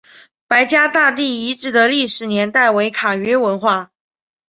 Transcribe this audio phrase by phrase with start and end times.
[0.47, 3.91] 白家大地遗址的历史年代为卡约文化。